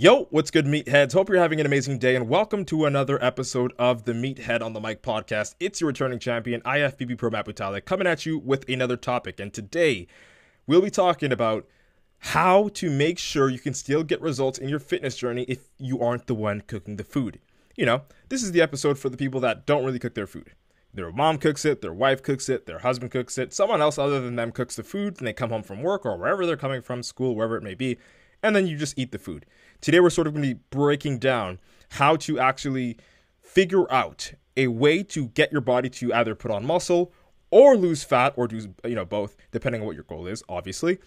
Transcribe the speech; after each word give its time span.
Yo, 0.00 0.24
what's 0.30 0.50
good, 0.50 0.64
meatheads? 0.64 1.12
Hope 1.12 1.28
you're 1.28 1.36
having 1.36 1.60
an 1.60 1.66
amazing 1.66 1.98
day, 1.98 2.16
and 2.16 2.26
welcome 2.26 2.64
to 2.64 2.86
another 2.86 3.22
episode 3.22 3.74
of 3.78 4.04
the 4.04 4.14
Meathead 4.14 4.62
on 4.62 4.72
the 4.72 4.80
Mic 4.80 5.02
podcast. 5.02 5.54
It's 5.60 5.78
your 5.78 5.88
returning 5.88 6.18
champion, 6.18 6.62
IFBB 6.62 7.18
Pro 7.18 7.28
Matt 7.28 7.44
Butale, 7.44 7.84
coming 7.84 8.06
at 8.06 8.24
you 8.24 8.38
with 8.38 8.66
another 8.66 8.96
topic. 8.96 9.38
And 9.38 9.52
today, 9.52 10.06
we'll 10.66 10.80
be 10.80 10.88
talking 10.88 11.32
about 11.32 11.68
how 12.20 12.68
to 12.68 12.88
make 12.88 13.18
sure 13.18 13.50
you 13.50 13.58
can 13.58 13.74
still 13.74 14.02
get 14.02 14.22
results 14.22 14.56
in 14.56 14.70
your 14.70 14.78
fitness 14.78 15.18
journey 15.18 15.42
if 15.42 15.68
you 15.76 16.00
aren't 16.00 16.28
the 16.28 16.34
one 16.34 16.62
cooking 16.62 16.96
the 16.96 17.04
food. 17.04 17.38
You 17.76 17.84
know, 17.84 18.04
this 18.30 18.42
is 18.42 18.52
the 18.52 18.62
episode 18.62 18.98
for 18.98 19.10
the 19.10 19.18
people 19.18 19.40
that 19.40 19.66
don't 19.66 19.84
really 19.84 19.98
cook 19.98 20.14
their 20.14 20.26
food. 20.26 20.52
Their 20.94 21.12
mom 21.12 21.36
cooks 21.36 21.66
it, 21.66 21.82
their 21.82 21.92
wife 21.92 22.22
cooks 22.22 22.48
it, 22.48 22.64
their 22.64 22.78
husband 22.78 23.10
cooks 23.10 23.36
it, 23.36 23.52
someone 23.52 23.82
else 23.82 23.98
other 23.98 24.22
than 24.22 24.36
them 24.36 24.50
cooks 24.50 24.76
the 24.76 24.82
food, 24.82 25.18
and 25.18 25.26
they 25.26 25.34
come 25.34 25.50
home 25.50 25.62
from 25.62 25.82
work 25.82 26.06
or 26.06 26.16
wherever 26.16 26.46
they're 26.46 26.56
coming 26.56 26.80
from, 26.80 27.02
school, 27.02 27.36
wherever 27.36 27.58
it 27.58 27.62
may 27.62 27.74
be, 27.74 27.98
and 28.42 28.56
then 28.56 28.66
you 28.66 28.78
just 28.78 28.98
eat 28.98 29.12
the 29.12 29.18
food. 29.18 29.44
Today, 29.80 30.00
we're 30.00 30.10
sort 30.10 30.26
of 30.26 30.34
going 30.34 30.46
to 30.46 30.54
be 30.54 30.60
breaking 30.70 31.18
down 31.18 31.58
how 31.90 32.16
to 32.16 32.38
actually 32.38 32.98
figure 33.40 33.90
out 33.90 34.32
a 34.56 34.66
way 34.66 35.02
to 35.02 35.28
get 35.28 35.50
your 35.50 35.60
body 35.60 35.88
to 35.88 36.12
either 36.12 36.34
put 36.34 36.50
on 36.50 36.64
muscle 36.66 37.12
or 37.50 37.76
lose 37.76 38.04
fat 38.04 38.32
or 38.36 38.46
do 38.46 38.72
you 38.84 38.94
know 38.94 39.04
both 39.04 39.36
depending 39.50 39.80
on 39.80 39.86
what 39.86 39.94
your 39.94 40.04
goal 40.04 40.26
is 40.26 40.42
obviously 40.48 40.98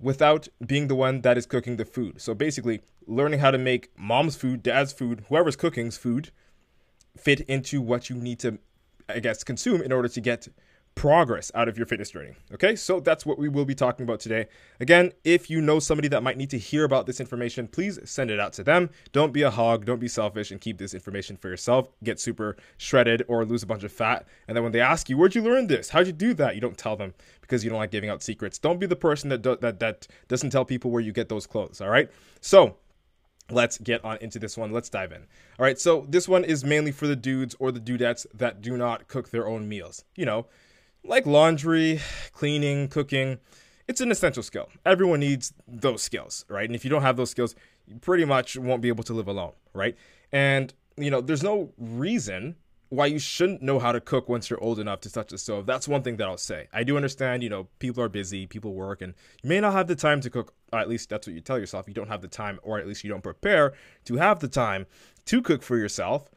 without 0.00 0.48
being 0.64 0.88
the 0.88 0.94
one 0.94 1.20
that 1.20 1.36
is 1.36 1.46
cooking 1.46 1.76
the 1.76 1.84
food. 1.84 2.20
So 2.20 2.34
basically 2.34 2.80
learning 3.06 3.40
how 3.40 3.50
to 3.50 3.58
make 3.58 3.90
mom's 3.96 4.36
food 4.36 4.62
dad's 4.62 4.92
food 4.92 5.24
whoever's 5.28 5.56
cooking's 5.56 5.96
food 5.96 6.30
fit 7.16 7.40
into 7.42 7.80
what 7.80 8.10
you 8.10 8.16
need 8.16 8.38
to 8.38 8.58
i 9.08 9.18
guess 9.18 9.42
consume 9.42 9.80
in 9.80 9.90
order 9.90 10.08
to 10.08 10.20
get 10.20 10.46
progress 10.98 11.52
out 11.54 11.68
of 11.68 11.78
your 11.78 11.86
fitness 11.86 12.10
journey. 12.10 12.32
Okay, 12.52 12.74
so 12.74 12.98
that's 12.98 13.24
what 13.24 13.38
we 13.38 13.48
will 13.48 13.64
be 13.64 13.74
talking 13.76 14.02
about 14.02 14.18
today. 14.18 14.48
Again, 14.80 15.12
if 15.22 15.48
you 15.48 15.60
know 15.60 15.78
somebody 15.78 16.08
that 16.08 16.24
might 16.24 16.36
need 16.36 16.50
to 16.50 16.58
hear 16.58 16.82
about 16.82 17.06
this 17.06 17.20
information, 17.20 17.68
please 17.68 18.00
send 18.04 18.32
it 18.32 18.40
out 18.40 18.52
to 18.54 18.64
them. 18.64 18.90
Don't 19.12 19.32
be 19.32 19.42
a 19.42 19.50
hog, 19.50 19.84
don't 19.84 20.00
be 20.00 20.08
selfish, 20.08 20.50
and 20.50 20.60
keep 20.60 20.76
this 20.76 20.94
information 20.94 21.36
for 21.36 21.48
yourself. 21.50 21.88
Get 22.02 22.18
super 22.18 22.56
shredded 22.78 23.22
or 23.28 23.44
lose 23.44 23.62
a 23.62 23.66
bunch 23.66 23.84
of 23.84 23.92
fat. 23.92 24.26
And 24.48 24.56
then 24.56 24.64
when 24.64 24.72
they 24.72 24.80
ask 24.80 25.08
you, 25.08 25.16
Where'd 25.16 25.36
you 25.36 25.42
learn 25.42 25.68
this? 25.68 25.90
How'd 25.90 26.08
you 26.08 26.12
do 26.12 26.34
that? 26.34 26.56
You 26.56 26.60
don't 26.60 26.76
tell 26.76 26.96
them 26.96 27.14
because 27.42 27.62
you 27.62 27.70
don't 27.70 27.78
like 27.78 27.92
giving 27.92 28.10
out 28.10 28.20
secrets. 28.20 28.58
Don't 28.58 28.80
be 28.80 28.86
the 28.86 28.96
person 28.96 29.30
that, 29.30 29.40
do- 29.40 29.58
that, 29.60 29.78
that 29.78 30.08
doesn't 30.26 30.50
tell 30.50 30.64
people 30.64 30.90
where 30.90 31.00
you 31.00 31.12
get 31.12 31.28
those 31.28 31.46
clothes. 31.46 31.80
All 31.80 31.90
right, 31.90 32.10
so 32.40 32.76
let's 33.52 33.78
get 33.78 34.04
on 34.04 34.16
into 34.16 34.40
this 34.40 34.56
one. 34.56 34.72
Let's 34.72 34.88
dive 34.88 35.12
in. 35.12 35.20
All 35.20 35.64
right, 35.64 35.78
so 35.78 36.06
this 36.08 36.28
one 36.28 36.42
is 36.42 36.64
mainly 36.64 36.90
for 36.90 37.06
the 37.06 37.14
dudes 37.14 37.54
or 37.60 37.70
the 37.70 37.78
dudettes 37.78 38.26
that 38.34 38.60
do 38.60 38.76
not 38.76 39.06
cook 39.06 39.30
their 39.30 39.46
own 39.46 39.68
meals. 39.68 40.04
You 40.16 40.26
know, 40.26 40.46
like 41.04 41.26
laundry, 41.26 42.00
cleaning, 42.32 42.88
cooking, 42.88 43.38
it's 43.86 44.00
an 44.00 44.10
essential 44.10 44.42
skill. 44.42 44.68
Everyone 44.84 45.20
needs 45.20 45.52
those 45.66 46.02
skills, 46.02 46.44
right? 46.48 46.68
And 46.68 46.76
if 46.76 46.84
you 46.84 46.90
don't 46.90 47.02
have 47.02 47.16
those 47.16 47.30
skills, 47.30 47.54
you 47.86 47.96
pretty 47.96 48.24
much 48.24 48.56
won't 48.56 48.82
be 48.82 48.88
able 48.88 49.04
to 49.04 49.14
live 49.14 49.28
alone, 49.28 49.52
right? 49.72 49.96
And, 50.30 50.72
you 50.96 51.10
know, 51.10 51.20
there's 51.20 51.42
no 51.42 51.72
reason 51.78 52.56
why 52.90 53.06
you 53.06 53.18
shouldn't 53.18 53.62
know 53.62 53.78
how 53.78 53.92
to 53.92 54.00
cook 54.00 54.28
once 54.28 54.48
you're 54.48 54.62
old 54.62 54.78
enough 54.78 55.00
to 55.00 55.12
touch 55.12 55.28
the 55.30 55.38
stove. 55.38 55.66
That's 55.66 55.86
one 55.86 56.02
thing 56.02 56.16
that 56.16 56.26
I'll 56.26 56.38
say. 56.38 56.68
I 56.72 56.84
do 56.84 56.96
understand, 56.96 57.42
you 57.42 57.48
know, 57.50 57.68
people 57.78 58.02
are 58.02 58.08
busy, 58.08 58.46
people 58.46 58.74
work, 58.74 59.02
and 59.02 59.14
you 59.42 59.48
may 59.48 59.60
not 59.60 59.72
have 59.72 59.88
the 59.88 59.96
time 59.96 60.20
to 60.22 60.30
cook. 60.30 60.54
at 60.72 60.88
least 60.88 61.10
that's 61.10 61.26
what 61.26 61.34
you 61.34 61.40
tell 61.40 61.58
yourself. 61.58 61.86
You 61.86 61.94
don't 61.94 62.08
have 62.08 62.22
the 62.22 62.28
time, 62.28 62.58
or 62.62 62.78
at 62.78 62.86
least 62.86 63.04
you 63.04 63.10
don't 63.10 63.22
prepare 63.22 63.74
to 64.06 64.16
have 64.16 64.40
the 64.40 64.48
time 64.48 64.86
to 65.26 65.42
cook 65.42 65.62
for 65.62 65.76
yourself. 65.76 66.30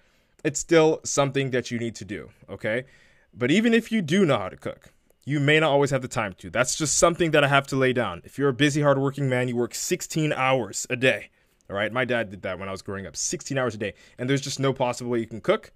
It's 0.44 0.60
still 0.60 1.00
something 1.04 1.52
that 1.52 1.72
you 1.72 1.80
need 1.80 1.96
to 1.96 2.06
do, 2.06 2.30
okay? 2.50 2.86
But 3.34 3.52
even 3.52 3.74
if 3.74 3.92
you 3.92 4.02
do 4.02 4.26
know 4.26 4.38
how 4.38 4.50
to 4.50 4.58
cook, 4.58 4.92
you 5.26 5.40
may 5.40 5.60
not 5.60 5.72
always 5.72 5.92
have 5.92 6.02
the 6.02 6.08
time 6.08 6.34
to. 6.40 6.50
That's 6.50 6.76
just 6.76 6.98
something 6.98 7.32
that 7.32 7.44
I 7.44 7.48
have 7.48 7.68
to 7.68 7.76
lay 7.76 7.94
down. 7.94 8.22
If 8.26 8.38
you're 8.38 8.50
a 8.50 8.54
busy, 8.54 8.82
hardworking 8.82 9.30
man, 9.30 9.48
you 9.48 9.56
work 9.56 9.76
16 9.76 10.34
hours 10.34 10.88
a 10.90 10.96
day. 10.96 11.30
All 11.70 11.76
right, 11.76 11.94
my 11.94 12.04
dad 12.04 12.30
did 12.30 12.42
that 12.42 12.60
when 12.60 12.68
I 12.68 12.72
was 12.72 12.82
growing 12.82 13.06
up, 13.06 13.16
16 13.16 13.58
hours 13.58 13.76
a 13.76 13.78
day, 13.78 13.94
and 14.18 14.30
there's 14.30 14.42
just 14.42 14.60
no 14.60 14.74
possible 14.74 15.12
way 15.12 15.20
you 15.20 15.28
can 15.28 15.40
cook. 15.40 15.72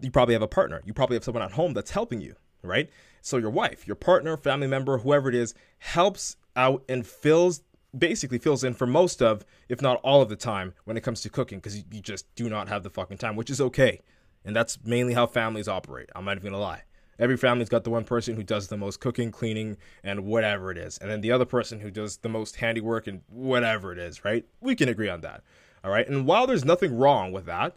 You 0.00 0.10
probably 0.10 0.34
have 0.34 0.42
a 0.42 0.48
partner. 0.48 0.82
You 0.86 0.94
probably 0.94 1.16
have 1.16 1.24
someone 1.24 1.42
at 1.42 1.52
home 1.52 1.74
that's 1.74 1.90
helping 1.90 2.20
you, 2.20 2.36
right? 2.62 2.88
So 3.20 3.36
your 3.36 3.50
wife, 3.50 3.86
your 3.86 3.96
partner, 3.96 4.36
family 4.36 4.66
member, 4.66 4.98
whoever 4.98 5.28
it 5.28 5.34
is, 5.34 5.54
helps 5.78 6.36
out 6.56 6.82
and 6.88 7.06
fills 7.06 7.62
basically 7.96 8.38
fills 8.38 8.64
in 8.64 8.72
for 8.72 8.86
most 8.86 9.20
of, 9.20 9.44
if 9.68 9.82
not 9.82 10.00
all 10.02 10.22
of 10.22 10.30
the 10.30 10.36
time 10.36 10.72
when 10.84 10.96
it 10.96 11.02
comes 11.02 11.20
to 11.20 11.28
cooking 11.28 11.58
because 11.58 11.76
you 11.76 12.00
just 12.00 12.32
do 12.34 12.48
not 12.48 12.68
have 12.68 12.82
the 12.82 12.90
fucking 12.90 13.18
time, 13.18 13.36
which 13.36 13.50
is 13.50 13.60
okay. 13.60 14.00
And 14.44 14.54
that's 14.56 14.78
mainly 14.84 15.14
how 15.14 15.26
families 15.26 15.68
operate. 15.68 16.10
I'm 16.14 16.24
not 16.24 16.36
even 16.36 16.52
gonna 16.52 16.62
lie. 16.62 16.82
Every 17.18 17.36
family's 17.36 17.68
got 17.68 17.84
the 17.84 17.90
one 17.90 18.04
person 18.04 18.34
who 18.34 18.42
does 18.42 18.68
the 18.68 18.76
most 18.76 19.00
cooking, 19.00 19.30
cleaning, 19.30 19.76
and 20.02 20.24
whatever 20.24 20.70
it 20.70 20.78
is. 20.78 20.98
And 20.98 21.10
then 21.10 21.20
the 21.20 21.30
other 21.30 21.44
person 21.44 21.80
who 21.80 21.90
does 21.90 22.16
the 22.16 22.28
most 22.28 22.56
handiwork 22.56 23.06
and 23.06 23.20
whatever 23.28 23.92
it 23.92 23.98
is, 23.98 24.24
right? 24.24 24.44
We 24.60 24.74
can 24.74 24.88
agree 24.88 25.08
on 25.08 25.20
that. 25.20 25.42
All 25.84 25.90
right. 25.90 26.08
And 26.08 26.26
while 26.26 26.46
there's 26.46 26.64
nothing 26.64 26.96
wrong 26.96 27.30
with 27.30 27.46
that, 27.46 27.76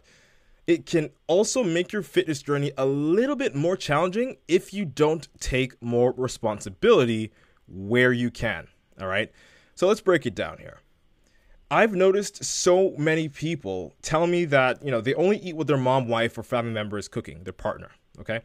it 0.66 0.84
can 0.84 1.10
also 1.28 1.62
make 1.62 1.92
your 1.92 2.02
fitness 2.02 2.42
journey 2.42 2.72
a 2.76 2.86
little 2.86 3.36
bit 3.36 3.54
more 3.54 3.76
challenging 3.76 4.38
if 4.48 4.74
you 4.74 4.84
don't 4.84 5.28
take 5.38 5.80
more 5.80 6.12
responsibility 6.16 7.30
where 7.68 8.12
you 8.12 8.30
can. 8.30 8.66
All 9.00 9.06
right. 9.06 9.30
So 9.74 9.86
let's 9.86 10.00
break 10.00 10.26
it 10.26 10.34
down 10.34 10.58
here. 10.58 10.80
I've 11.70 11.94
noticed 11.94 12.44
so 12.44 12.94
many 12.96 13.28
people 13.28 13.94
tell 14.02 14.26
me 14.26 14.44
that, 14.46 14.84
you 14.84 14.90
know, 14.90 15.00
they 15.00 15.14
only 15.14 15.38
eat 15.38 15.56
what 15.56 15.66
their 15.66 15.76
mom, 15.76 16.08
wife, 16.08 16.38
or 16.38 16.42
family 16.42 16.72
member 16.72 16.96
is 16.96 17.08
cooking, 17.08 17.42
their 17.44 17.52
partner. 17.52 17.90
Okay. 18.20 18.40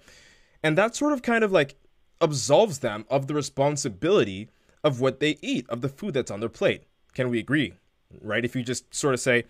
And 0.64 0.78
that 0.78 0.96
sort 0.96 1.14
of 1.14 1.22
kind 1.22 1.44
of 1.44 1.52
like 1.52 1.76
absolves 2.20 2.80
them 2.80 3.06
of 3.10 3.28
the 3.28 3.34
responsibility 3.34 4.50
of 4.84 5.00
what 5.00 5.20
they 5.20 5.38
eat, 5.42 5.70
of 5.70 5.82
the 5.82 5.90
food 5.90 6.14
that's 6.14 6.32
on 6.32 6.40
their 6.40 6.50
plate. 6.50 6.84
Can 7.14 7.30
we 7.30 7.40
agree? 7.40 7.74
Right? 8.22 8.44
If 8.44 8.56
you 8.56 8.64
just 8.64 8.94
sort 8.94 9.14
of 9.14 9.20
say, 9.20 9.46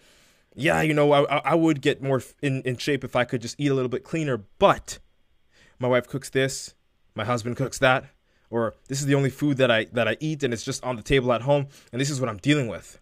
yeah, 0.53 0.81
you 0.81 0.93
know, 0.93 1.13
I, 1.13 1.37
I 1.37 1.55
would 1.55 1.81
get 1.81 2.03
more 2.03 2.21
in, 2.41 2.61
in 2.63 2.75
shape 2.77 3.03
if 3.03 3.15
I 3.15 3.23
could 3.23 3.41
just 3.41 3.55
eat 3.57 3.71
a 3.71 3.73
little 3.73 3.89
bit 3.89 4.03
cleaner, 4.03 4.43
but 4.59 4.99
my 5.79 5.87
wife 5.87 6.07
cooks 6.07 6.29
this, 6.29 6.75
my 7.15 7.23
husband 7.23 7.55
cooks 7.55 7.79
that, 7.79 8.05
or 8.49 8.75
this 8.89 8.99
is 8.99 9.05
the 9.05 9.15
only 9.15 9.29
food 9.29 9.57
that 9.57 9.71
I 9.71 9.85
that 9.85 10.09
I 10.09 10.17
eat 10.19 10.43
and 10.43 10.53
it's 10.53 10.63
just 10.63 10.83
on 10.83 10.97
the 10.97 11.01
table 11.01 11.31
at 11.31 11.43
home 11.43 11.67
and 11.91 12.01
this 12.01 12.09
is 12.09 12.19
what 12.19 12.29
I'm 12.29 12.37
dealing 12.37 12.67
with 12.67 12.99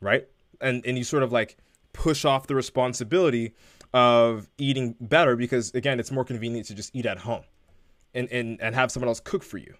right? 0.00 0.26
And 0.60 0.84
and 0.86 0.96
you 0.96 1.04
sort 1.04 1.22
of 1.22 1.32
like 1.32 1.56
push 1.92 2.24
off 2.24 2.46
the 2.46 2.54
responsibility 2.54 3.54
of 3.94 4.48
eating 4.58 4.94
better 5.00 5.36
because 5.36 5.72
again, 5.74 5.98
it's 6.00 6.10
more 6.10 6.24
convenient 6.24 6.66
to 6.68 6.74
just 6.74 6.94
eat 6.94 7.06
at 7.06 7.18
home 7.18 7.44
and 8.14 8.30
and 8.30 8.60
and 8.60 8.74
have 8.74 8.90
someone 8.90 9.08
else 9.08 9.20
cook 9.20 9.42
for 9.42 9.58
you. 9.58 9.74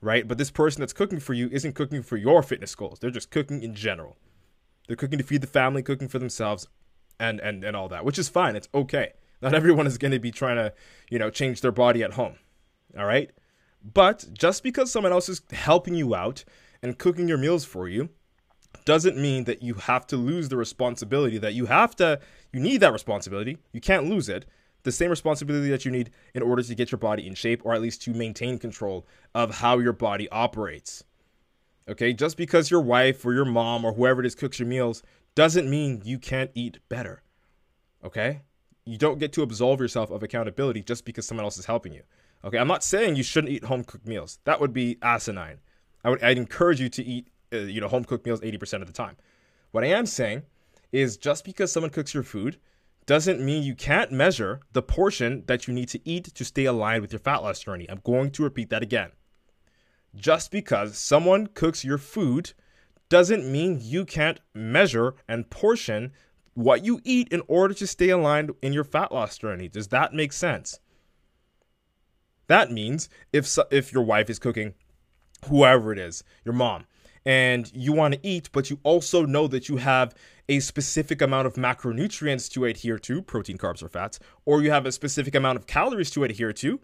Right? 0.00 0.26
But 0.28 0.38
this 0.38 0.50
person 0.50 0.80
that's 0.80 0.92
cooking 0.92 1.18
for 1.18 1.34
you 1.34 1.48
isn't 1.50 1.74
cooking 1.74 2.02
for 2.02 2.16
your 2.16 2.42
fitness 2.42 2.74
goals. 2.74 3.00
They're 3.00 3.10
just 3.10 3.30
cooking 3.30 3.62
in 3.62 3.74
general. 3.74 4.16
They're 4.86 4.96
cooking 4.96 5.18
to 5.18 5.24
feed 5.24 5.40
the 5.40 5.48
family, 5.48 5.82
cooking 5.82 6.08
for 6.08 6.18
themselves 6.18 6.66
and 7.18 7.40
and 7.40 7.64
and 7.64 7.76
all 7.76 7.88
that, 7.88 8.04
which 8.04 8.18
is 8.18 8.28
fine. 8.28 8.56
It's 8.56 8.68
okay. 8.74 9.12
Not 9.40 9.54
everyone 9.54 9.86
is 9.86 9.98
going 9.98 10.10
to 10.12 10.18
be 10.18 10.32
trying 10.32 10.56
to, 10.56 10.72
you 11.10 11.18
know, 11.18 11.30
change 11.30 11.60
their 11.60 11.72
body 11.72 12.02
at 12.02 12.14
home. 12.14 12.34
All 12.98 13.04
right? 13.04 13.30
But 13.82 14.26
just 14.32 14.62
because 14.62 14.90
someone 14.90 15.12
else 15.12 15.28
is 15.28 15.42
helping 15.52 15.94
you 15.94 16.14
out 16.14 16.44
and 16.82 16.98
cooking 16.98 17.28
your 17.28 17.38
meals 17.38 17.64
for 17.64 17.88
you 17.88 18.08
doesn't 18.88 19.18
mean 19.18 19.44
that 19.44 19.62
you 19.62 19.74
have 19.74 20.06
to 20.06 20.16
lose 20.16 20.48
the 20.48 20.56
responsibility 20.56 21.36
that 21.36 21.52
you 21.52 21.66
have 21.66 21.94
to 21.94 22.18
you 22.54 22.58
need 22.58 22.78
that 22.78 22.94
responsibility. 22.94 23.58
You 23.70 23.82
can't 23.82 24.08
lose 24.08 24.30
it. 24.30 24.46
The 24.84 24.92
same 24.92 25.10
responsibility 25.10 25.68
that 25.68 25.84
you 25.84 25.90
need 25.90 26.08
in 26.32 26.42
order 26.42 26.62
to 26.62 26.74
get 26.74 26.90
your 26.90 26.98
body 26.98 27.26
in 27.26 27.34
shape 27.34 27.60
or 27.66 27.74
at 27.74 27.82
least 27.82 28.00
to 28.04 28.14
maintain 28.14 28.58
control 28.58 29.06
of 29.34 29.56
how 29.56 29.78
your 29.78 29.92
body 29.92 30.26
operates. 30.30 31.04
Okay? 31.86 32.14
Just 32.14 32.38
because 32.38 32.70
your 32.70 32.80
wife 32.80 33.26
or 33.26 33.34
your 33.34 33.44
mom 33.44 33.84
or 33.84 33.92
whoever 33.92 34.20
it 34.20 34.26
is 34.26 34.34
cooks 34.34 34.58
your 34.58 34.68
meals 34.68 35.02
doesn't 35.34 35.68
mean 35.68 36.00
you 36.06 36.18
can't 36.18 36.50
eat 36.54 36.78
better. 36.88 37.20
Okay? 38.02 38.40
You 38.86 38.96
don't 38.96 39.18
get 39.18 39.34
to 39.34 39.42
absolve 39.42 39.80
yourself 39.80 40.10
of 40.10 40.22
accountability 40.22 40.80
just 40.80 41.04
because 41.04 41.26
someone 41.26 41.44
else 41.44 41.58
is 41.58 41.66
helping 41.66 41.92
you. 41.92 42.04
Okay, 42.42 42.56
I'm 42.56 42.68
not 42.68 42.82
saying 42.82 43.16
you 43.16 43.22
shouldn't 43.22 43.52
eat 43.52 43.64
home 43.64 43.84
cooked 43.84 44.06
meals. 44.06 44.38
That 44.44 44.62
would 44.62 44.72
be 44.72 44.96
asinine. 45.02 45.58
I 46.02 46.08
would 46.08 46.22
I'd 46.22 46.38
encourage 46.38 46.80
you 46.80 46.88
to 46.88 47.04
eat 47.04 47.28
uh, 47.52 47.58
you 47.58 47.80
know 47.80 47.88
home 47.88 48.04
cooked 48.04 48.26
meals 48.26 48.40
80% 48.40 48.80
of 48.80 48.86
the 48.86 48.92
time. 48.92 49.16
What 49.70 49.84
I 49.84 49.88
am 49.88 50.06
saying 50.06 50.42
is 50.92 51.16
just 51.16 51.44
because 51.44 51.70
someone 51.70 51.90
cooks 51.90 52.14
your 52.14 52.22
food 52.22 52.58
doesn't 53.06 53.40
mean 53.40 53.62
you 53.62 53.74
can't 53.74 54.12
measure 54.12 54.60
the 54.72 54.82
portion 54.82 55.44
that 55.46 55.66
you 55.66 55.74
need 55.74 55.88
to 55.88 56.00
eat 56.08 56.24
to 56.34 56.44
stay 56.44 56.66
aligned 56.66 57.02
with 57.02 57.12
your 57.12 57.20
fat 57.20 57.42
loss 57.42 57.60
journey. 57.60 57.86
I'm 57.88 58.00
going 58.04 58.30
to 58.32 58.42
repeat 58.42 58.70
that 58.70 58.82
again. 58.82 59.12
Just 60.14 60.50
because 60.50 60.98
someone 60.98 61.46
cooks 61.48 61.84
your 61.84 61.98
food 61.98 62.52
doesn't 63.08 63.50
mean 63.50 63.78
you 63.80 64.04
can't 64.04 64.40
measure 64.54 65.14
and 65.26 65.48
portion 65.48 66.12
what 66.54 66.84
you 66.84 67.00
eat 67.04 67.28
in 67.28 67.42
order 67.46 67.72
to 67.72 67.86
stay 67.86 68.10
aligned 68.10 68.50
in 68.60 68.72
your 68.72 68.84
fat 68.84 69.12
loss 69.12 69.38
journey. 69.38 69.68
Does 69.68 69.88
that 69.88 70.12
make 70.12 70.32
sense? 70.32 70.78
That 72.48 72.70
means 72.72 73.08
if 73.32 73.56
if 73.70 73.92
your 73.92 74.02
wife 74.02 74.28
is 74.28 74.38
cooking 74.38 74.74
whoever 75.46 75.92
it 75.92 75.98
is, 75.98 76.24
your 76.44 76.54
mom, 76.54 76.86
and 77.24 77.70
you 77.74 77.92
want 77.92 78.14
to 78.14 78.20
eat, 78.22 78.50
but 78.52 78.70
you 78.70 78.78
also 78.82 79.26
know 79.26 79.46
that 79.48 79.68
you 79.68 79.76
have 79.76 80.14
a 80.48 80.60
specific 80.60 81.20
amount 81.20 81.46
of 81.46 81.54
macronutrients 81.54 82.50
to 82.52 82.64
adhere 82.64 82.98
to, 82.98 83.22
protein, 83.22 83.58
carbs, 83.58 83.82
or 83.82 83.88
fats, 83.88 84.18
or 84.44 84.62
you 84.62 84.70
have 84.70 84.86
a 84.86 84.92
specific 84.92 85.34
amount 85.34 85.56
of 85.56 85.66
calories 85.66 86.10
to 86.10 86.24
adhere 86.24 86.52
to, 86.54 86.80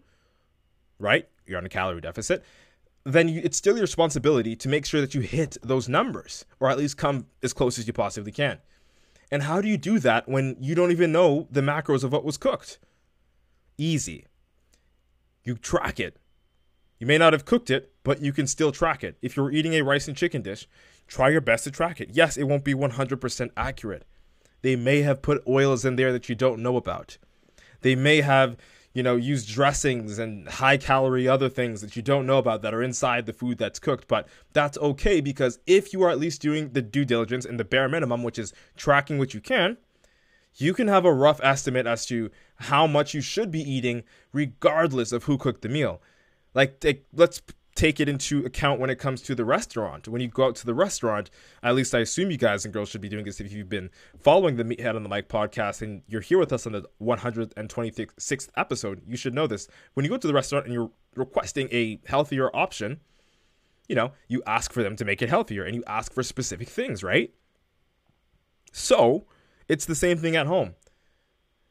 right? 0.99 1.27
You're 1.45 1.57
on 1.57 1.65
a 1.65 1.69
calorie 1.69 2.01
deficit. 2.01 2.43
Then 3.03 3.27
you, 3.29 3.41
it's 3.43 3.57
still 3.57 3.75
your 3.75 3.81
responsibility 3.81 4.55
to 4.55 4.69
make 4.69 4.85
sure 4.85 5.01
that 5.01 5.15
you 5.15 5.21
hit 5.21 5.57
those 5.63 5.89
numbers, 5.89 6.45
or 6.59 6.69
at 6.69 6.77
least 6.77 6.97
come 6.97 7.27
as 7.43 7.53
close 7.53 7.77
as 7.79 7.87
you 7.87 7.93
possibly 7.93 8.31
can. 8.31 8.59
And 9.31 9.43
how 9.43 9.61
do 9.61 9.67
you 9.67 9.77
do 9.77 9.99
that 9.99 10.27
when 10.27 10.55
you 10.59 10.75
don't 10.75 10.91
even 10.91 11.11
know 11.11 11.47
the 11.51 11.61
macros 11.61 12.03
of 12.03 12.11
what 12.11 12.23
was 12.23 12.37
cooked? 12.37 12.79
Easy. 13.77 14.25
You 15.43 15.55
track 15.55 15.99
it. 15.99 16.17
You 16.99 17.07
may 17.07 17.17
not 17.17 17.33
have 17.33 17.45
cooked 17.45 17.69
it, 17.69 17.91
but 18.05 18.21
you 18.21 18.31
can 18.31 18.47
still 18.47 18.71
track 18.71 19.03
it. 19.03 19.17
If 19.21 19.35
you're 19.35 19.51
eating 19.51 19.73
a 19.73 19.81
rice 19.81 20.07
and 20.07 20.15
chicken 20.15 20.43
dish, 20.43 20.67
try 21.07 21.27
your 21.27 21.41
best 21.41 21.65
to 21.65 21.71
track 21.71 21.99
it. 21.99 22.11
Yes, 22.13 22.37
it 22.37 22.43
won't 22.43 22.63
be 22.63 22.75
100% 22.75 23.49
accurate. 23.57 24.05
They 24.61 24.75
may 24.75 25.01
have 25.01 25.23
put 25.23 25.43
oils 25.47 25.83
in 25.83 25.97
there 25.97 26.13
that 26.13 26.29
you 26.29 26.35
don't 26.35 26.61
know 26.61 26.77
about. 26.77 27.17
They 27.81 27.95
may 27.95 28.21
have, 28.21 28.57
you 28.93 29.01
know, 29.01 29.15
used 29.15 29.49
dressings 29.49 30.19
and 30.19 30.47
high 30.47 30.77
calorie 30.77 31.27
other 31.27 31.49
things 31.49 31.81
that 31.81 31.95
you 31.95 32.03
don't 32.03 32.27
know 32.27 32.37
about 32.37 32.61
that 32.61 32.75
are 32.75 32.83
inside 32.83 33.25
the 33.25 33.33
food 33.33 33.57
that's 33.57 33.79
cooked, 33.79 34.07
but 34.07 34.27
that's 34.53 34.77
okay 34.77 35.19
because 35.19 35.57
if 35.65 35.91
you 35.91 36.03
are 36.03 36.11
at 36.11 36.19
least 36.19 36.41
doing 36.41 36.69
the 36.73 36.83
due 36.83 37.05
diligence 37.05 37.43
and 37.43 37.59
the 37.59 37.65
bare 37.65 37.89
minimum, 37.89 38.21
which 38.21 38.37
is 38.37 38.53
tracking 38.77 39.17
what 39.17 39.33
you 39.33 39.41
can, 39.41 39.77
you 40.57 40.75
can 40.75 40.87
have 40.87 41.05
a 41.05 41.13
rough 41.13 41.41
estimate 41.43 41.87
as 41.87 42.05
to 42.05 42.29
how 42.57 42.85
much 42.85 43.15
you 43.15 43.21
should 43.21 43.49
be 43.49 43.61
eating 43.61 44.03
regardless 44.31 45.11
of 45.11 45.23
who 45.23 45.39
cooked 45.39 45.63
the 45.63 45.69
meal. 45.69 46.01
Like, 46.53 46.85
let's 47.11 47.41
take 47.75 47.99
it 47.99 48.07
into 48.07 48.43
account 48.45 48.79
when 48.79 48.89
it 48.89 48.97
comes 48.97 49.21
to 49.21 49.35
the 49.35 49.43
restaurant. 49.43 50.07
When 50.07 50.21
you 50.21 50.29
go 50.29 50.45
out 50.45 50.55
to 50.57 50.65
the 50.65 50.73
restaurant, 50.73 51.29
at 51.61 51.75
least 51.75 51.93
I 51.93 51.99
assume 51.99 52.31
you 52.31 52.37
guys 52.37 52.63
and 52.63 52.73
girls 52.73 52.89
should 52.89 53.01
be 53.01 53.09
doing 53.09 53.25
this 53.25 53.41
if 53.41 53.51
you've 53.51 53.69
been 53.69 53.89
following 54.17 54.55
the 54.55 54.63
Meathead 54.63 54.95
on 54.95 55.03
the 55.03 55.09
Mic 55.09 55.27
podcast 55.27 55.81
and 55.81 56.01
you're 56.07 56.21
here 56.21 56.37
with 56.37 56.53
us 56.53 56.65
on 56.65 56.71
the 56.71 56.85
126th 57.01 58.47
episode, 58.55 59.01
you 59.05 59.17
should 59.17 59.33
know 59.33 59.45
this. 59.45 59.67
When 59.93 60.05
you 60.05 60.09
go 60.09 60.17
to 60.17 60.27
the 60.27 60.33
restaurant 60.33 60.65
and 60.65 60.73
you're 60.73 60.91
requesting 61.15 61.67
a 61.71 61.99
healthier 62.05 62.49
option, 62.55 63.01
you 63.89 63.95
know, 63.95 64.13
you 64.29 64.41
ask 64.47 64.71
for 64.71 64.81
them 64.81 64.95
to 64.95 65.05
make 65.05 65.21
it 65.21 65.29
healthier 65.29 65.65
and 65.65 65.75
you 65.75 65.83
ask 65.85 66.13
for 66.13 66.23
specific 66.23 66.69
things, 66.69 67.03
right? 67.03 67.33
So, 68.71 69.25
it's 69.67 69.85
the 69.85 69.95
same 69.95 70.17
thing 70.17 70.35
at 70.35 70.47
home. 70.47 70.75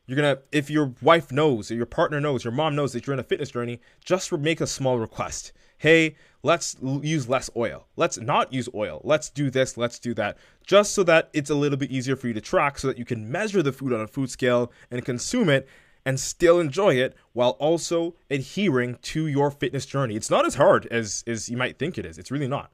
You're 0.06 0.17
gonna, 0.17 0.39
if 0.53 0.69
your 0.69 0.93
wife 1.01 1.33
knows, 1.33 1.71
or 1.71 1.75
your 1.75 1.87
partner 1.87 2.21
knows, 2.21 2.45
your 2.45 2.53
mom 2.53 2.75
knows 2.75 2.93
that 2.93 3.06
you're 3.06 3.15
in 3.15 3.21
a 3.21 3.25
fitness 3.25 3.51
journey, 3.51 3.81
just 4.05 4.31
make 4.33 4.61
a 4.61 4.67
small 4.67 4.99
request. 4.99 5.53
Hey, 5.79 6.17
let's 6.43 6.77
use 6.83 7.29
less 7.29 7.49
oil. 7.56 7.87
Let's 7.97 8.19
not 8.19 8.53
use 8.53 8.69
oil. 8.75 9.01
Let's 9.03 9.31
do 9.31 9.51
this. 9.51 9.77
Let's 9.77 9.99
do 9.99 10.12
that. 10.15 10.37
Just 10.67 10.93
so 10.93 11.03
that 11.05 11.31
it's 11.33 11.51
a 11.51 11.55
little 11.55 11.79
bit 11.79 11.91
easier 11.91 12.17
for 12.17 12.29
you 12.29 12.35
to 12.35 12.41
track, 12.41 12.79
so 12.79 12.89
that 12.89 12.99
you 12.99 13.05
can 13.05 13.31
measure 13.31 13.62
the 13.62 13.73
food 13.73 13.93
on 13.93 14.01
a 14.01 14.06
food 14.06 14.31
scale 14.31 14.71
and 14.91 15.05
consume 15.05 15.49
it 15.49 15.67
and 16.05 16.21
still 16.21 16.61
enjoy 16.61 16.95
it 16.95 17.17
while 17.33 17.51
also 17.53 18.15
adhering 18.31 18.99
to 19.03 19.27
your 19.27 19.51
fitness 19.51 19.87
journey. 19.87 20.17
It's 20.17 20.31
not 20.31 20.47
as 20.47 20.56
hard 20.56 20.87
as, 20.91 21.25
as 21.27 21.49
you 21.49 21.56
might 21.56 21.79
think 21.79 21.97
it 21.97 22.05
is. 22.05 22.19
It's 22.19 22.31
really 22.31 22.49
not. 22.49 22.71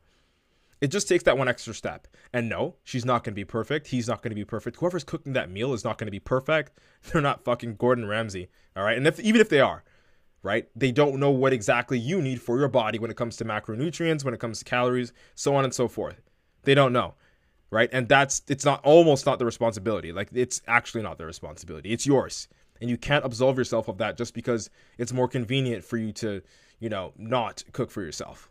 It 0.81 0.89
just 0.89 1.09
takes 1.09 1.25
that 1.25 1.37
one 1.37 1.49
extra 1.49 1.75
step. 1.75 2.09
And 2.33 2.49
no, 2.49 2.77
she's 2.85 3.05
not 3.05 3.23
going 3.23 3.33
to 3.33 3.41
be 3.41 3.45
perfect. 3.45 3.89
He's 3.89 4.09
not 4.09 4.23
going 4.23 4.31
to 4.31 4.37
be 4.37 4.45
perfect. 4.45 4.79
Whoever's 4.79 5.05
cooking 5.05 5.35
that 5.35 5.51
meal 5.51 5.75
is 5.75 5.85
not 5.85 5.99
going 5.99 6.07
to 6.07 6.13
be 6.13 6.21
perfect. 6.21 6.73
They're 7.13 7.21
not 7.21 7.45
fucking 7.45 7.77
Gordon 7.77 8.07
Ramsay. 8.07 8.49
All 8.77 8.85
right. 8.85 8.97
And 8.97 9.07
if, 9.07 9.21
even 9.21 9.41
if 9.41 9.51
they 9.51 9.61
are, 9.61 9.85
right, 10.43 10.69
they 10.75 10.91
don't 10.91 11.21
know 11.21 11.31
what 11.31 11.53
exactly 11.53 11.99
you 11.99 12.23
need 12.23 12.41
for 12.41 12.59
your 12.59 12.69
body 12.69 12.99
when 12.99 13.11
it 13.11 13.17
comes 13.17 13.37
to 13.37 13.45
macronutrients, 13.45 14.25
when 14.25 14.33
it 14.33 14.41
comes 14.41 14.61
to 14.61 14.65
calories, 14.65 15.13
so 15.35 15.55
on 15.55 15.65
and 15.65 15.75
so 15.75 15.87
forth. 15.87 16.23
They 16.63 16.75
don't 16.75 16.93
know. 16.93 17.15
Right. 17.71 17.91
And 17.93 18.09
that's, 18.09 18.43
it's 18.49 18.65
not 18.65 18.85
almost 18.85 19.27
not 19.27 19.39
the 19.39 19.45
responsibility. 19.45 20.13
Like, 20.13 20.31
it's 20.33 20.61
actually 20.67 21.03
not 21.03 21.19
their 21.19 21.27
responsibility. 21.27 21.93
It's 21.93 22.05
yours. 22.05 22.49
And 22.81 22.91
you 22.91 22.97
can't 22.97 23.25
absolve 23.25 23.59
yourself 23.59 23.87
of 23.87 23.99
that 23.99 24.17
just 24.17 24.35
because 24.35 24.71
it's 24.99 25.13
more 25.13 25.29
convenient 25.29 25.85
for 25.85 25.99
you 25.99 26.11
to, 26.15 26.43
you 26.81 26.89
know, 26.89 27.13
not 27.17 27.63
cook 27.73 27.91
for 27.91 28.03
yourself 28.03 28.51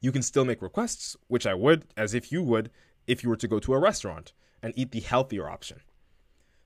you 0.00 0.12
can 0.12 0.22
still 0.22 0.44
make 0.44 0.62
requests, 0.62 1.16
which 1.28 1.46
I 1.46 1.54
would, 1.54 1.84
as 1.96 2.14
if 2.14 2.32
you 2.32 2.42
would 2.42 2.70
if 3.06 3.22
you 3.22 3.28
were 3.28 3.36
to 3.36 3.48
go 3.48 3.58
to 3.58 3.74
a 3.74 3.78
restaurant 3.78 4.32
and 4.62 4.72
eat 4.76 4.92
the 4.92 5.00
healthier 5.00 5.48
option. 5.48 5.80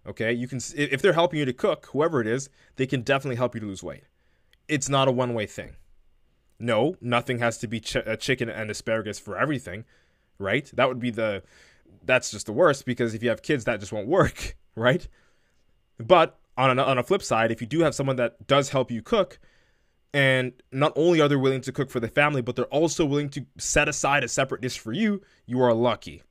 Okay, 0.07 0.33
you 0.33 0.47
can 0.47 0.61
if 0.77 1.01
they're 1.01 1.15
helping 1.15 1.39
you 1.39 1.45
to 1.45 1.53
cook, 1.53 1.87
whoever 1.93 2.21
it 2.21 2.27
is, 2.27 2.51
they 2.77 2.87
can 2.87 3.03
definitely 3.03 3.37
help 3.37 3.55
you 3.55 3.61
to 3.61 3.67
lose 3.67 3.83
weight. 3.83 4.05
It's 4.69 4.89
not 4.89 5.09
a 5.09 5.13
one-way 5.13 5.47
thing. 5.47 5.77
No, 6.59 6.97
nothing 7.01 7.39
has 7.39 7.59
to 7.59 7.67
be 7.67 7.81
ch- 7.81 7.97
chicken 8.19 8.49
and 8.49 8.71
asparagus 8.71 9.19
for 9.19 9.37
everything, 9.37 9.85
right? 10.39 10.71
That 10.75 10.89
would 10.89 11.01
be 11.01 11.11
the 11.11 11.43
that's 12.05 12.31
just 12.31 12.47
the 12.47 12.53
worst 12.53 12.85
because 12.85 13.15
if 13.15 13.23
you 13.23 13.31
have 13.31 13.43
kids 13.43 13.65
that 13.65 13.81
just 13.81 13.93
won't 13.93 14.07
work, 14.07 14.57
right? 14.77 15.07
But 15.99 16.39
on 16.57 16.79
a, 16.79 16.83
on 16.83 16.99
a 16.99 17.03
flip 17.03 17.23
side, 17.23 17.51
if 17.51 17.61
you 17.61 17.67
do 17.67 17.81
have 17.81 17.95
someone 17.95 18.17
that 18.17 18.47
does 18.47 18.71
help 18.71 18.91
you 18.91 19.03
cook, 19.03 19.39
and 20.15 20.53
not 20.71 20.93
only 20.95 21.21
are 21.21 21.29
they 21.29 21.35
willing 21.35 21.61
to 21.63 21.73
cook 21.73 21.91
for 21.91 21.99
the 21.99 22.07
family, 22.07 22.41
but 22.41 22.55
they're 22.55 22.67
also 22.67 23.05
willing 23.05 23.29
to 23.31 23.45
set 23.59 23.89
aside 23.89 24.23
a 24.23 24.29
separate 24.29 24.61
dish 24.61 24.79
for 24.79 24.93
you. 24.93 25.21
You 25.45 25.61
are 25.61 25.75
lucky. 25.75 26.23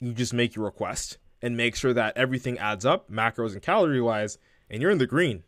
You 0.00 0.14
just 0.14 0.32
make 0.32 0.56
your 0.56 0.64
request 0.64 1.18
and 1.42 1.58
make 1.58 1.76
sure 1.76 1.92
that 1.92 2.16
everything 2.16 2.58
adds 2.58 2.86
up, 2.86 3.10
macros 3.10 3.52
and 3.52 3.60
calorie 3.60 4.00
wise, 4.00 4.38
and 4.70 4.80
you're 4.80 4.90
in 4.90 4.96
the 4.96 5.06
green. 5.06 5.42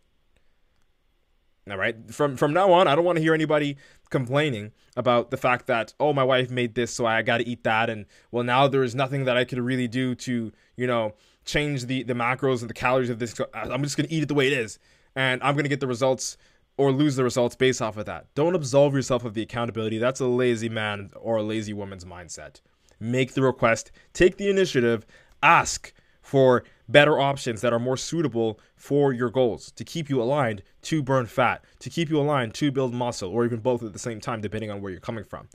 All 1.71 1.79
right. 1.79 1.97
From 2.13 2.37
from 2.37 2.53
now 2.53 2.71
on, 2.73 2.87
I 2.87 2.95
don't 2.95 3.05
want 3.05 3.17
to 3.17 3.23
hear 3.23 3.35
anybody 3.35 3.79
complaining 4.11 4.73
about 4.95 5.31
the 5.31 5.39
fact 5.39 5.67
that 5.69 5.95
oh 5.99 6.13
my 6.13 6.25
wife 6.25 6.51
made 6.51 6.75
this, 6.75 6.93
so 6.93 7.07
I 7.07 7.23
got 7.23 7.39
to 7.39 7.49
eat 7.49 7.65
that, 7.65 7.89
and 7.89 8.05
well 8.31 8.45
now 8.45 8.69
there 8.69 8.83
is 8.83 8.95
nothing 8.95 9.25
that 9.25 9.39
I 9.39 9.45
could 9.45 9.59
really 9.59 9.89
do 9.89 10.15
to 10.17 10.53
you 10.77 10.87
know 10.87 11.15
change 11.47 11.87
the 11.87 12.03
the 12.03 12.15
macros 12.15 12.61
and 12.61 12.69
the 12.69 12.75
calories 12.75 13.09
of 13.09 13.21
this. 13.21 13.41
I'm 13.55 13.83
just 13.83 13.97
gonna 13.97 14.09
eat 14.11 14.25
it 14.25 14.27
the 14.27 14.35
way 14.35 14.49
it 14.49 14.53
is, 14.53 14.79
and 15.15 15.43
I'm 15.43 15.57
gonna 15.57 15.71
get 15.71 15.81
the 15.81 15.87
results 15.87 16.37
or 16.77 16.91
lose 16.93 17.17
the 17.17 17.25
results 17.25 17.55
based 17.55 17.83
off 17.83 17.97
of 17.97 18.07
that. 18.07 18.27
Don't 18.35 18.55
absolve 18.55 18.95
yourself 18.95 19.25
of 19.25 19.35
the 19.35 19.43
accountability. 19.43 19.99
That's 19.99 20.21
a 20.21 20.27
lazy 20.27 20.69
man 20.69 21.11
or 21.17 21.37
a 21.37 21.43
lazy 21.43 21.73
woman's 21.73 22.05
mindset. 22.05 22.61
Make 22.99 23.35
the 23.35 23.43
request, 23.43 23.93
take 24.13 24.37
the 24.37 24.49
initiative, 24.49 25.07
ask 25.43 25.93
for 26.23 26.65
better 26.89 27.19
options 27.19 27.61
that 27.61 27.73
are 27.73 27.79
more 27.79 27.97
suitable 27.97 28.61
for 28.77 29.13
your 29.13 29.31
goals 29.31 29.73
to 29.73 29.85
keep 29.85 30.09
you 30.09 30.23
aligned 30.23 30.63
to 30.83 31.03
burn 31.03 31.27
fat, 31.27 31.65
to 31.81 31.91
keep 31.91 32.09
you 32.09 32.19
aligned 32.19 32.55
to 32.55 32.71
build 32.71 32.95
muscle, 32.95 33.31
or 33.31 33.45
even 33.45 33.61
both 33.61 33.83
at 33.83 33.93
the 33.93 33.99
same 33.99 34.21
time, 34.21 34.41
depending 34.41 34.71
on 34.71 34.81
where 34.81 34.91
you're 34.91 35.01
coming 35.01 35.25
from. 35.25 35.49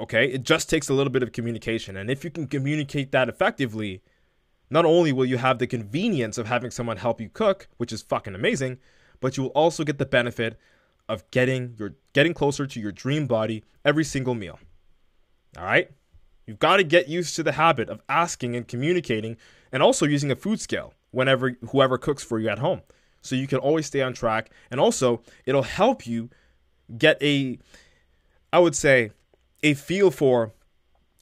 Okay, 0.00 0.26
it 0.26 0.42
just 0.42 0.70
takes 0.70 0.88
a 0.88 0.94
little 0.94 1.12
bit 1.12 1.22
of 1.22 1.32
communication. 1.32 1.96
And 1.96 2.10
if 2.10 2.24
you 2.24 2.30
can 2.30 2.46
communicate 2.46 3.12
that 3.12 3.28
effectively, 3.28 4.02
not 4.70 4.84
only 4.84 5.12
will 5.12 5.26
you 5.26 5.38
have 5.38 5.58
the 5.58 5.66
convenience 5.66 6.38
of 6.38 6.46
having 6.46 6.70
someone 6.70 6.96
help 6.96 7.20
you 7.20 7.28
cook, 7.28 7.68
which 7.76 7.92
is 7.92 8.02
fucking 8.02 8.34
amazing, 8.34 8.78
but 9.22 9.38
you 9.38 9.44
will 9.44 9.50
also 9.50 9.84
get 9.84 9.96
the 9.96 10.04
benefit 10.04 10.58
of 11.08 11.28
getting 11.30 11.74
your 11.78 11.94
getting 12.12 12.34
closer 12.34 12.66
to 12.66 12.80
your 12.80 12.92
dream 12.92 13.26
body 13.26 13.64
every 13.84 14.04
single 14.04 14.34
meal. 14.34 14.58
All 15.56 15.64
right? 15.64 15.90
You've 16.46 16.58
got 16.58 16.78
to 16.78 16.84
get 16.84 17.08
used 17.08 17.36
to 17.36 17.42
the 17.42 17.52
habit 17.52 17.88
of 17.88 18.02
asking 18.08 18.56
and 18.56 18.66
communicating 18.66 19.36
and 19.70 19.82
also 19.82 20.04
using 20.04 20.30
a 20.30 20.36
food 20.36 20.60
scale 20.60 20.92
whenever 21.12 21.56
whoever 21.70 21.96
cooks 21.96 22.22
for 22.22 22.38
you 22.38 22.48
at 22.48 22.58
home. 22.58 22.82
So 23.22 23.36
you 23.36 23.46
can 23.46 23.58
always 23.58 23.86
stay 23.86 24.02
on 24.02 24.12
track 24.12 24.50
and 24.70 24.80
also 24.80 25.22
it'll 25.46 25.62
help 25.62 26.06
you 26.06 26.28
get 26.98 27.22
a 27.22 27.58
I 28.52 28.58
would 28.58 28.74
say 28.74 29.12
a 29.62 29.74
feel 29.74 30.10
for 30.10 30.52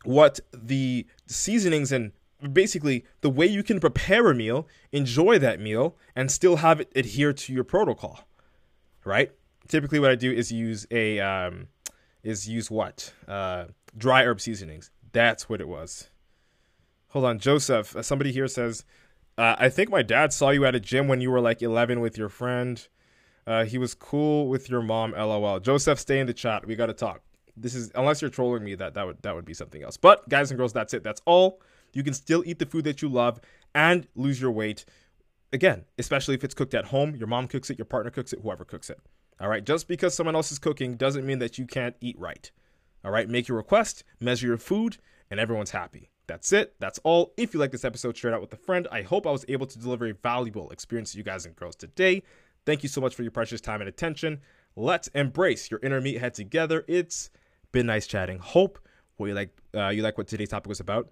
what 0.05 0.41
the 0.53 1.07
seasonings 1.27 1.93
and 1.93 2.13
basically 2.53 3.05
the 3.21 3.31
way 3.31 3.47
you 3.47 3.63
can 3.63 3.81
prepare 3.81 4.31
a 4.31 4.35
meal, 4.35 4.67
enjoy 4.93 5.39
that 5.39 5.61
meal, 5.61 5.97
and 6.15 6.31
still 6.31 6.57
have 6.57 6.81
it 6.81 6.93
adhere 6.95 7.33
to 7.33 7.53
your 7.53 7.65
protocol, 7.65 8.21
right? 9.05 9.33
Typically, 9.69 9.99
what 10.01 10.11
I 10.11 10.15
do 10.15 10.33
is 10.33 10.51
use 10.51 10.87
a 10.91 11.21
um, 11.21 11.69
is 12.23 12.49
use 12.49 12.71
what 12.71 13.13
uh, 13.29 13.67
dry 13.97 14.25
herb 14.25 14.41
seasonings. 14.41 14.91
That's 15.13 15.49
what 15.49 15.61
it 15.61 15.69
was. 15.69 16.11
Hold 17.09 17.25
on, 17.25 17.39
Joseph. 17.39 17.97
Uh, 17.97 18.03
somebody 18.03 18.31
here 18.33 18.47
says, 18.47 18.85
uh, 19.37 19.57
I 19.59 19.69
think 19.69 19.91
my 19.91 20.03
dad 20.03 20.33
saw 20.33 20.51
you 20.51 20.65
at 20.65 20.75
a 20.75 20.81
gym 20.81 21.09
when 21.09 21.21
you 21.21 21.31
were 21.31 21.41
like 21.41 21.63
11 21.63 22.01
with 22.01 22.17
your 22.17 22.29
friend. 22.29 22.87
Uh, 23.47 23.65
he 23.65 23.79
was 23.79 23.95
cool 23.95 24.49
with 24.49 24.71
your 24.71 24.83
mom. 24.83 25.13
LOL. 25.13 25.59
Joseph, 25.61 25.99
stay 25.99 26.21
in 26.21 26.27
the 26.27 26.35
chat. 26.35 26.67
We 26.67 26.77
got 26.77 26.87
to 26.87 26.93
talk. 26.93 27.23
This 27.57 27.75
is 27.75 27.91
unless 27.95 28.23
you're 28.23 28.31
trolling 28.31 28.65
me. 28.65 28.75
That 28.75 28.95
that 28.95 29.07
would 29.07 29.23
that 29.23 29.35
would 29.35 29.45
be 29.45 29.55
something 29.55 29.83
else. 29.83 29.97
But 29.97 30.29
guys 30.29 30.51
and 30.51 30.59
girls, 30.59 30.73
that's 30.73 30.95
it. 30.95 31.03
That's 31.03 31.21
all. 31.25 31.61
You 31.93 32.03
can 32.03 32.15
still 32.15 32.43
eat 32.47 32.59
the 32.59 32.67
food 32.67 32.85
that 32.85 33.03
you 33.03 33.09
love 33.09 33.41
and 33.75 34.07
lose 34.15 34.41
your 34.41 34.51
weight. 34.51 34.85
Again, 35.53 35.85
especially 35.99 36.35
if 36.35 36.45
it's 36.45 36.55
cooked 36.55 36.75
at 36.75 36.87
home. 36.87 37.17
Your 37.17 37.27
mom 37.27 37.49
cooks 37.49 37.71
it. 37.71 37.79
Your 37.79 37.85
partner 37.85 38.11
cooks 38.11 38.33
it. 38.33 38.41
Whoever 38.43 38.65
cooks 38.65 38.91
it. 38.91 39.01
All 39.41 39.49
right. 39.49 39.65
Just 39.65 39.89
because 39.89 40.15
someone 40.15 40.37
else 40.37 40.53
is 40.53 40.59
cooking 40.59 40.95
doesn't 40.95 41.27
mean 41.27 41.39
that 41.41 41.59
you 41.59 41.67
can't 41.67 41.97
eat 42.01 42.19
right. 42.19 42.51
All 43.05 43.11
right. 43.11 43.29
Make 43.29 43.49
your 43.49 43.57
request. 43.57 44.05
Measure 44.21 44.47
your 44.47 44.59
food, 44.59 44.99
and 45.31 45.41
everyone's 45.41 45.71
happy. 45.71 46.11
That's 46.27 46.53
it. 46.53 46.75
That's 46.79 47.01
all. 47.03 47.33
If 47.37 47.53
you 47.53 47.59
like 47.59 47.73
this 47.73 47.85
episode, 47.85 48.17
share 48.17 48.31
it 48.31 48.35
out 48.35 48.41
with 48.41 48.53
a 48.53 48.57
friend. 48.57 48.87
I 48.93 49.03
hope 49.03 49.27
I 49.27 49.33
was 49.33 49.45
able 49.49 49.67
to 49.67 49.79
deliver 49.79 50.07
a 50.07 50.15
valuable 50.15 50.71
experience 50.71 51.13
to 51.13 51.19
you 51.19 51.25
guys 51.25 51.45
and 51.45 51.57
girls 51.57 51.75
today. 51.75 52.23
Thank 52.67 52.85
you 52.85 52.89
so 52.89 53.01
much 53.01 53.17
for 53.17 53.23
your 53.23 53.33
precious 53.33 53.61
time 53.61 53.81
and 53.81 53.89
attention. 53.89 54.41
Let's 54.77 55.09
embrace 55.09 55.71
your 55.71 55.81
inner 55.83 56.01
meathead 56.01 56.35
together. 56.35 56.85
It's 56.87 57.31
been 57.73 57.87
nice 57.87 58.07
chatting. 58.07 58.39
Hope 58.39 58.79
what 59.17 59.27
you 59.27 59.35
like 59.35 59.51
uh, 59.75 59.89
you 59.89 60.03
like 60.03 60.19
what 60.19 60.29
today's 60.29 60.51
topic 60.51 60.69
was 60.69 60.79
about. 60.79 61.11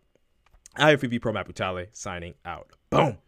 IFBB 0.77 1.21
Pro 1.21 1.33
Matt 1.33 1.49
Butale 1.49 1.89
signing 1.93 2.35
out. 2.45 2.71
Boom. 2.91 3.19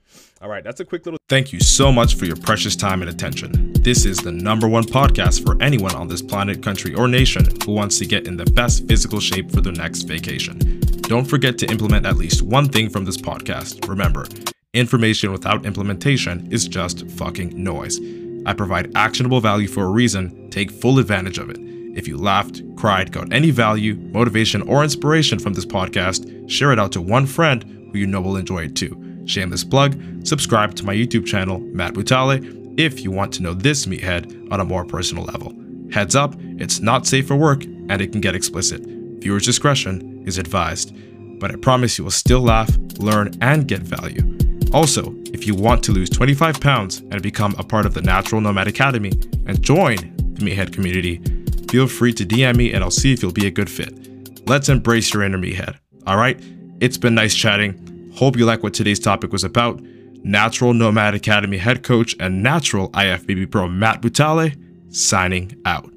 All 0.42 0.48
right, 0.48 0.64
that's 0.64 0.80
a 0.80 0.84
quick 0.84 1.04
little. 1.04 1.18
Thank 1.28 1.52
you 1.52 1.60
so 1.60 1.92
much 1.92 2.16
for 2.16 2.24
your 2.24 2.36
precious 2.36 2.74
time 2.74 3.02
and 3.02 3.10
attention. 3.10 3.72
This 3.74 4.04
is 4.04 4.18
the 4.18 4.32
number 4.32 4.66
one 4.68 4.84
podcast 4.84 5.44
for 5.44 5.60
anyone 5.62 5.94
on 5.94 6.08
this 6.08 6.22
planet, 6.22 6.62
country, 6.62 6.94
or 6.94 7.08
nation 7.08 7.46
who 7.64 7.72
wants 7.72 7.98
to 7.98 8.06
get 8.06 8.26
in 8.26 8.36
the 8.36 8.46
best 8.46 8.88
physical 8.88 9.20
shape 9.20 9.50
for 9.52 9.60
their 9.60 9.72
next 9.72 10.02
vacation. 10.02 10.80
Don't 11.02 11.24
forget 11.24 11.58
to 11.58 11.70
implement 11.70 12.06
at 12.06 12.16
least 12.16 12.42
one 12.42 12.68
thing 12.68 12.88
from 12.88 13.04
this 13.04 13.16
podcast. 13.16 13.88
Remember, 13.88 14.26
information 14.74 15.32
without 15.32 15.66
implementation 15.66 16.50
is 16.50 16.66
just 16.66 17.08
fucking 17.10 17.62
noise. 17.62 18.00
I 18.46 18.54
provide 18.54 18.92
actionable 18.96 19.40
value 19.40 19.68
for 19.68 19.84
a 19.84 19.90
reason. 19.90 20.50
Take 20.50 20.70
full 20.70 20.98
advantage 20.98 21.38
of 21.38 21.50
it. 21.50 21.58
If 21.96 22.06
you 22.06 22.16
laughed, 22.16 22.62
cried, 22.76 23.12
got 23.12 23.32
any 23.32 23.50
value, 23.50 23.96
motivation, 23.96 24.62
or 24.62 24.82
inspiration 24.82 25.38
from 25.38 25.54
this 25.54 25.66
podcast, 25.66 26.39
share 26.50 26.72
it 26.72 26.78
out 26.78 26.92
to 26.92 27.00
one 27.00 27.26
friend 27.26 27.64
who 27.92 27.98
you 27.98 28.06
know 28.06 28.20
will 28.20 28.36
enjoy 28.36 28.64
it 28.64 28.76
too. 28.76 29.22
Shameless 29.26 29.64
plug, 29.64 30.00
subscribe 30.26 30.74
to 30.76 30.84
my 30.84 30.94
YouTube 30.94 31.26
channel, 31.26 31.60
Matt 31.60 31.94
Butale, 31.94 32.78
if 32.78 33.02
you 33.02 33.10
want 33.10 33.32
to 33.34 33.42
know 33.42 33.54
this 33.54 33.86
meathead 33.86 34.50
on 34.50 34.60
a 34.60 34.64
more 34.64 34.84
personal 34.84 35.24
level. 35.24 35.54
Heads 35.92 36.16
up, 36.16 36.34
it's 36.38 36.80
not 36.80 37.06
safe 37.06 37.26
for 37.26 37.36
work 37.36 37.64
and 37.64 38.00
it 38.00 38.12
can 38.12 38.20
get 38.20 38.34
explicit. 38.34 38.82
Viewer's 38.82 39.44
discretion 39.44 40.22
is 40.26 40.38
advised, 40.38 40.94
but 41.40 41.50
I 41.50 41.56
promise 41.56 41.98
you 41.98 42.04
will 42.04 42.10
still 42.10 42.40
laugh, 42.40 42.74
learn, 42.98 43.32
and 43.40 43.66
get 43.66 43.82
value. 43.82 44.36
Also, 44.72 45.14
if 45.32 45.46
you 45.46 45.54
want 45.54 45.82
to 45.84 45.92
lose 45.92 46.08
25 46.10 46.60
pounds 46.60 46.98
and 47.10 47.20
become 47.22 47.54
a 47.58 47.64
part 47.64 47.86
of 47.86 47.94
the 47.94 48.02
Natural 48.02 48.40
Nomad 48.40 48.68
Academy 48.68 49.10
and 49.46 49.60
join 49.60 49.96
the 49.96 50.44
Meathead 50.44 50.72
community, 50.72 51.20
feel 51.68 51.86
free 51.86 52.12
to 52.12 52.24
DM 52.24 52.56
me 52.56 52.72
and 52.72 52.84
I'll 52.84 52.90
see 52.90 53.12
if 53.12 53.22
you'll 53.22 53.32
be 53.32 53.46
a 53.46 53.50
good 53.50 53.68
fit. 53.68 54.48
Let's 54.48 54.68
embrace 54.68 55.12
your 55.12 55.22
inner 55.22 55.38
meathead. 55.38 55.76
All 56.06 56.16
right? 56.16 56.40
It's 56.80 56.98
been 56.98 57.14
nice 57.14 57.34
chatting. 57.34 58.12
Hope 58.16 58.36
you 58.36 58.46
like 58.46 58.62
what 58.62 58.74
today's 58.74 59.00
topic 59.00 59.32
was 59.32 59.44
about. 59.44 59.80
Natural 60.22 60.74
Nomad 60.74 61.14
Academy 61.14 61.58
head 61.58 61.82
coach 61.82 62.14
and 62.20 62.42
natural 62.42 62.90
IFBB 62.90 63.50
pro 63.50 63.68
Matt 63.68 64.02
Butale 64.02 64.56
signing 64.94 65.56
out. 65.64 65.90